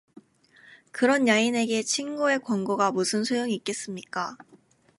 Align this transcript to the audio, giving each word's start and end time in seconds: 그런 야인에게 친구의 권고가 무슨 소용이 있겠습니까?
그런 0.91 1.27
야인에게 1.27 1.83
친구의 1.83 2.39
권고가 2.39 2.91
무슨 2.91 3.23
소용이 3.23 3.53
있겠습니까? 3.53 4.35